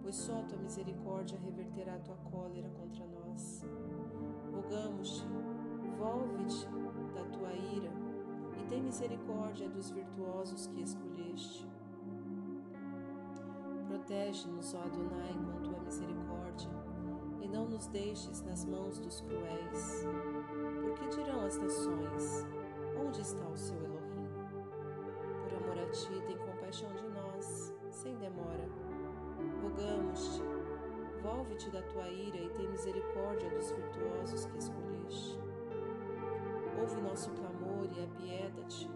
Pois 0.02 0.16
só 0.16 0.42
tua 0.44 0.60
misericórdia 0.60 1.38
reverterá 1.38 1.96
a 1.96 2.00
tua 2.00 2.16
cólera 2.32 2.70
contra 2.70 3.06
nós. 3.06 3.66
Rogamos-te, 4.70 5.26
volve-te 5.98 6.68
da 7.14 7.24
tua 7.32 7.54
ira 7.54 7.90
e 8.60 8.66
tem 8.68 8.84
misericórdia 8.84 9.70
dos 9.70 9.92
virtuosos 9.92 10.68
que 10.68 10.82
escolheste. 10.82 11.66
Protege-nos, 13.88 14.74
ó 14.74 14.82
Adonai, 14.82 15.34
com 15.34 15.62
tua 15.62 15.80
misericórdia, 15.80 16.70
e 17.42 17.48
não 17.48 17.70
nos 17.70 17.88
deixes 17.88 18.42
nas 18.42 18.66
mãos 18.66 19.00
dos 19.00 19.22
cruéis. 19.22 20.06
Porque 20.82 21.16
dirão 21.16 21.46
as 21.46 21.58
nações: 21.58 22.46
Onde 23.02 23.22
está 23.22 23.48
o 23.48 23.56
seu 23.56 23.78
Elohim? 23.78 23.97
Volve-te 31.58 31.70
da 31.72 31.82
tua 31.82 32.08
ira 32.08 32.38
e 32.38 32.50
tem 32.50 32.70
misericórdia 32.70 33.50
dos 33.50 33.72
virtuosos 33.72 34.46
que 34.46 34.58
escolheste. 34.58 35.40
Ouve 36.80 37.02
nosso 37.02 37.32
clamor 37.32 37.88
e 37.92 38.04
apieda-te. 38.04 38.90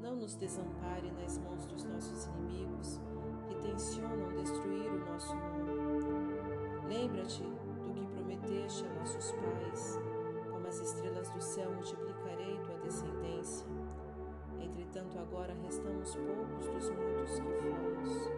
Não 0.00 0.14
nos 0.14 0.36
desampare 0.36 1.10
nas 1.12 1.38
mãos 1.38 1.64
dos 1.66 1.84
nossos 1.84 2.26
inimigos 2.26 3.00
que 3.48 3.54
tensionam 3.56 4.34
destruir 4.34 4.92
o 4.92 5.06
nosso 5.06 5.34
nome. 5.34 6.86
Lembra-te 6.86 7.42
do 7.42 7.92
que 7.94 8.06
prometeste 8.06 8.84
a 8.84 8.94
nossos 9.00 9.32
pais, 9.32 9.98
como 10.50 10.66
as 10.66 10.78
estrelas 10.78 11.30
do 11.30 11.40
céu 11.40 11.72
multiplicarei 11.72 12.60
tua 12.60 12.78
descendência. 12.78 13.66
Entretanto, 14.60 15.18
agora 15.18 15.54
restamos 15.62 16.14
poucos 16.14 16.68
dos 16.68 16.90
muitos 16.90 17.38
que 17.38 17.52
fomos. 17.62 18.30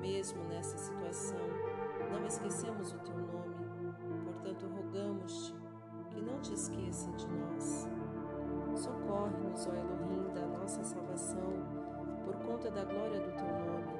Mesmo 0.00 0.44
nessa 0.44 0.78
situação, 0.78 1.75
não 2.10 2.26
esquecemos 2.26 2.92
o 2.92 2.98
teu 2.98 3.16
nome, 3.16 3.94
portanto, 4.24 4.66
rogamos-te 4.66 5.54
que 6.10 6.20
não 6.20 6.40
te 6.40 6.54
esqueça 6.54 7.10
de 7.12 7.26
nós. 7.28 7.88
Socorre-nos, 8.74 9.66
ó 9.66 9.72
Elohim, 9.72 10.32
da 10.34 10.46
nossa 10.46 10.82
salvação, 10.84 11.66
por 12.24 12.34
conta 12.36 12.70
da 12.70 12.84
glória 12.84 13.20
do 13.20 13.32
teu 13.32 13.46
nome. 13.46 13.96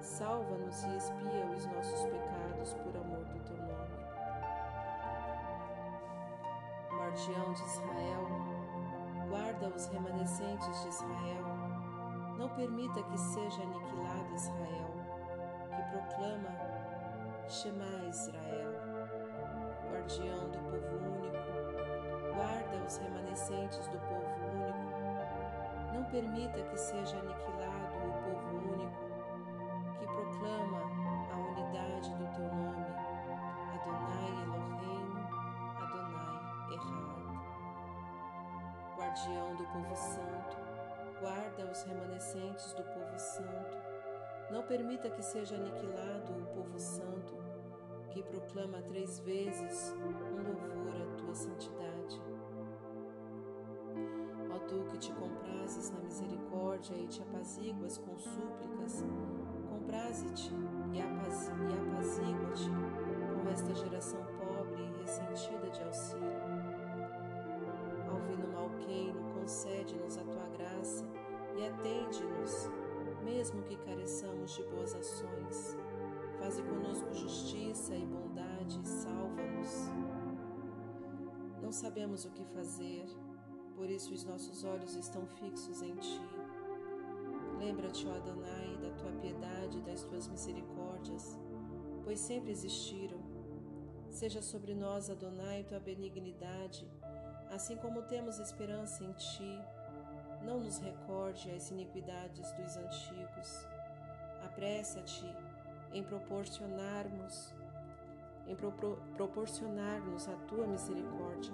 Salva-nos 0.00 0.82
e 0.84 0.96
expia 0.96 1.46
os 1.56 1.66
nossos 1.66 2.04
pecados 2.04 2.74
por 2.74 2.96
amor 2.96 3.24
do 3.24 3.40
teu 3.40 3.56
nome. 3.56 3.98
Guardião 6.90 7.52
de 7.52 7.62
Israel, 7.62 8.28
guarda 9.28 9.68
os 9.68 9.86
remanescentes 9.86 10.82
de 10.82 10.88
Israel. 10.88 11.44
Não 12.38 12.48
permita 12.50 13.02
que 13.02 13.18
seja 13.18 13.62
aniquilado 13.62 14.34
Israel, 14.34 14.94
que 15.74 15.82
proclama 15.90 16.77
Shema 17.48 18.04
Israel. 18.10 18.74
Guardião 19.90 20.50
do 20.50 20.58
povo 20.70 20.96
único, 21.16 22.34
guarda 22.34 22.76
os 22.86 22.98
remanescentes 22.98 23.88
do 23.88 23.98
povo 24.00 24.28
único. 24.52 25.94
Não 25.94 26.04
permita 26.04 26.62
que 26.62 26.76
seja 26.76 27.16
aniquilado 27.16 27.96
o 28.06 28.12
povo 28.22 28.54
único, 28.74 29.00
que 29.98 30.04
proclama 30.04 30.82
a 31.32 31.36
unidade 31.38 32.10
do 32.16 32.26
teu 32.36 32.54
nome, 32.54 32.86
Adonai 33.72 34.30
Eloheinu, 34.42 35.20
Adonai 35.80 36.36
Errad. 36.74 37.28
Guardião 38.94 39.56
do 39.56 39.64
povo 39.64 39.96
santo, 39.96 40.58
guarda 41.18 41.64
os 41.64 41.82
remanescentes 41.84 42.74
do 42.74 42.82
povo 42.82 43.18
santo. 43.18 43.87
Não 44.50 44.62
permita 44.62 45.10
que 45.10 45.22
seja 45.22 45.56
aniquilado 45.56 46.32
o 46.32 46.46
povo 46.54 46.78
santo, 46.78 47.34
que 48.10 48.22
proclama 48.22 48.80
três 48.82 49.18
vezes 49.20 49.94
um 50.00 50.42
louvor 50.42 51.02
à 51.02 51.16
tua 51.16 51.34
santidade. 51.34 52.22
Ó 54.50 54.58
Tu 54.60 54.84
que 54.90 54.98
te 54.98 55.12
comprases 55.12 55.90
na 55.90 56.00
misericórdia 56.00 56.94
e 56.94 57.06
te 57.06 57.22
apaziguas 57.22 57.98
com 57.98 58.16
súplicas, 58.16 59.04
compraze-te 59.68 60.50
e 60.92 61.00
apazigua-te 61.02 62.70
com 63.42 63.50
esta 63.50 63.74
geração 63.74 64.24
pobre 64.38 64.82
e 64.82 65.00
ressentida 65.02 65.68
de 65.70 65.82
auxílio. 65.82 66.57
De 74.58 74.64
boas 74.64 74.92
ações. 74.92 75.76
Faze 76.40 76.62
conosco 76.62 77.14
justiça 77.14 77.94
e 77.94 78.04
bondade, 78.04 78.80
salva-nos. 78.86 79.88
Não 81.62 81.70
sabemos 81.70 82.24
o 82.24 82.30
que 82.30 82.44
fazer, 82.44 83.06
por 83.76 83.88
isso 83.88 84.12
os 84.12 84.24
nossos 84.24 84.64
olhos 84.64 84.96
estão 84.96 85.26
fixos 85.26 85.80
em 85.82 85.94
Ti. 85.94 86.20
Lembra-te, 87.58 88.06
ó 88.08 88.14
Adonai, 88.16 88.76
da 88.82 88.90
Tua 88.90 89.12
piedade 89.12 89.78
e 89.78 89.82
das 89.82 90.02
Tuas 90.02 90.26
misericórdias, 90.26 91.38
pois 92.02 92.18
sempre 92.18 92.50
existiram. 92.50 93.20
Seja 94.10 94.42
sobre 94.42 94.74
nós, 94.74 95.08
Adonai, 95.08 95.64
Tua 95.64 95.78
benignidade, 95.78 96.90
assim 97.50 97.76
como 97.76 98.02
temos 98.02 98.40
esperança 98.40 99.04
em 99.04 99.12
Ti. 99.12 99.62
Não 100.42 100.60
nos 100.60 100.78
recorde 100.78 101.50
as 101.50 101.70
iniquidades 101.70 102.50
dos 102.52 102.76
antigos. 102.76 103.77
Apressa-te 104.58 105.24
em 105.92 106.02
proporcionarmos 106.02 107.54
em 108.44 108.56
propor 108.56 108.98
proporcionar-nos 109.16 110.28
a 110.28 110.32
tua 110.48 110.66
misericórdia, 110.66 111.52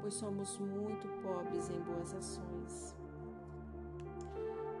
pois 0.00 0.14
somos 0.14 0.56
muito 0.58 1.08
pobres 1.20 1.68
em 1.68 1.80
boas 1.80 2.14
ações. 2.14 2.94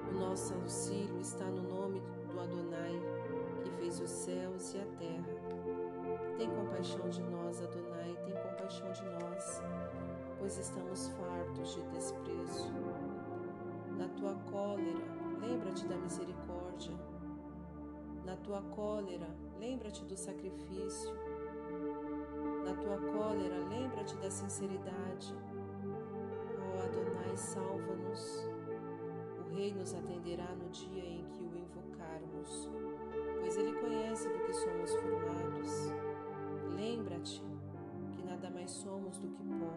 O 0.08 0.12
nosso 0.20 0.54
auxílio 0.54 1.18
está 1.18 1.46
no 1.46 1.62
nome 1.62 2.00
do 2.28 2.38
Adonai, 2.38 2.94
que 3.64 3.70
fez 3.70 3.98
os 3.98 4.10
céus 4.10 4.72
e 4.74 4.78
a 4.78 4.86
terra. 4.96 6.36
Tem 6.38 6.48
compaixão 6.48 7.08
de 7.08 7.22
nós, 7.22 7.60
Adonai, 7.60 8.16
tem 8.24 8.34
compaixão 8.34 8.92
de 8.92 9.02
nós, 9.02 9.62
pois 10.38 10.56
estamos 10.58 11.08
fartos 11.08 11.74
de 11.74 11.82
desprezo. 11.88 12.70
Na 13.98 14.06
tua 14.10 14.36
cólera, 14.52 15.00
lembra-te 15.40 15.88
da 15.88 15.96
misericórdia 15.96 16.49
na 18.30 18.36
tua 18.36 18.62
cólera, 18.62 19.26
lembra-te 19.58 20.04
do 20.04 20.16
sacrifício. 20.16 21.12
Na 22.64 22.74
tua 22.74 22.96
cólera, 23.12 23.58
lembra-te 23.68 24.16
da 24.18 24.30
sinceridade. 24.30 25.34
Ó 25.84 26.76
oh, 26.76 26.82
Adonai, 26.82 27.36
salva-nos. 27.36 28.48
O 29.38 29.54
Rei 29.54 29.74
nos 29.74 29.92
atenderá 29.94 30.54
no 30.54 30.68
dia 30.68 31.04
em 31.04 31.24
que 31.30 31.42
o 31.42 31.56
invocarmos, 31.56 32.70
pois 33.40 33.56
ele 33.56 33.72
conhece 33.80 34.28
do 34.28 34.38
que 34.44 34.52
somos 34.52 34.94
formados. 34.94 35.92
Lembra-te 36.76 37.42
que 38.12 38.22
nada 38.22 38.48
mais 38.48 38.70
somos 38.70 39.18
do 39.18 39.28
que 39.28 39.42
pó. 39.42 39.74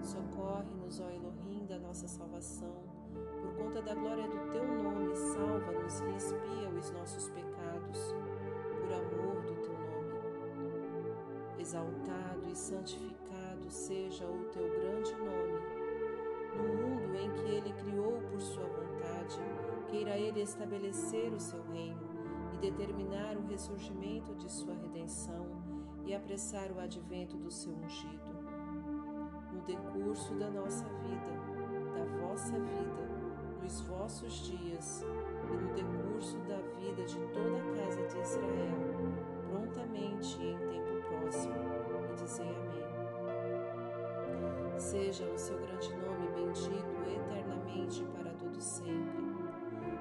Socorre-nos, 0.00 1.00
ó 1.00 1.10
Elohim, 1.10 1.66
da 1.66 1.78
nossa 1.78 2.06
salvação. 2.06 2.87
Por 3.40 3.54
conta 3.54 3.82
da 3.82 3.94
glória 3.94 4.28
do 4.28 4.50
teu 4.50 4.66
nome, 4.66 5.14
salva-nos 5.14 6.00
e 6.00 6.16
expia 6.16 6.68
os 6.78 6.90
nossos 6.90 7.28
pecados 7.30 8.14
por 8.80 8.92
amor 8.92 9.42
do 9.42 9.54
teu 9.62 9.72
nome. 9.72 9.98
Exaltado 11.58 12.48
e 12.50 12.56
santificado 12.56 13.68
seja 13.68 14.26
o 14.26 14.44
teu 14.52 14.68
grande 14.68 15.12
nome. 15.16 15.78
No 16.56 16.64
mundo 16.64 17.14
em 17.16 17.30
que 17.32 17.50
ele 17.50 17.72
criou 17.72 18.20
por 18.30 18.40
sua 18.40 18.64
vontade, 18.64 19.38
queira 19.88 20.16
ele 20.16 20.40
estabelecer 20.40 21.32
o 21.32 21.40
seu 21.40 21.62
reino 21.72 22.08
e 22.54 22.58
determinar 22.58 23.36
o 23.36 23.46
ressurgimento 23.46 24.34
de 24.34 24.50
sua 24.50 24.74
redenção 24.74 25.46
e 26.04 26.14
apressar 26.14 26.70
o 26.72 26.80
advento 26.80 27.36
do 27.36 27.50
seu 27.50 27.72
ungido. 27.74 28.38
No 29.52 29.60
decurso 29.62 30.34
da 30.34 30.50
nossa 30.50 30.84
vida, 30.84 31.56
da 31.56 31.57
vossa 32.20 32.58
vida, 32.58 33.08
nos 33.62 33.80
vossos 33.82 34.32
dias 34.46 35.04
e 35.44 35.52
no 35.52 35.74
decurso 35.74 36.38
da 36.48 36.56
vida 36.78 37.04
de 37.04 37.18
toda 37.32 37.58
a 37.58 37.62
casa 37.76 38.06
de 38.06 38.18
Israel, 38.20 38.78
prontamente 39.50 40.40
e 40.40 40.52
em 40.52 40.58
tempo 40.58 41.02
próximo, 41.08 41.54
e 42.10 42.14
dizei 42.14 42.48
Amém. 42.48 42.88
Seja 44.78 45.24
o 45.24 45.38
seu 45.38 45.58
grande 45.58 45.90
nome 45.96 46.28
bendito 46.34 47.02
eternamente 47.06 48.04
para 48.16 48.30
todo 48.32 48.60
sempre. 48.60 49.26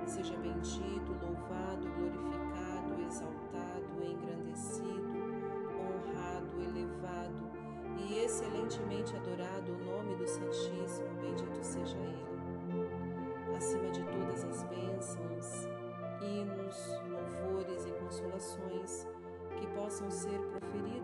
Seja 0.05 0.37
bendito, 0.37 1.11
louvado, 1.21 1.89
glorificado, 1.97 3.01
exaltado, 3.01 4.03
engrandecido, 4.03 4.36
excelentemente 8.23 9.15
adorado 9.15 9.71
o 9.71 9.85
nome 9.85 10.15
do 10.15 10.27
Santíssimo, 10.27 11.09
bendito 11.21 11.63
seja 11.63 11.97
Ele. 11.97 13.55
Acima 13.55 13.89
de 13.89 14.03
todas 14.03 14.43
as 14.43 14.63
bênçãos, 14.63 15.67
hinos, 16.21 16.77
louvores 17.09 17.85
e 17.85 17.91
consolações 17.91 19.07
que 19.57 19.67
possam 19.67 20.09
ser 20.11 20.39
proferidos 20.39 20.96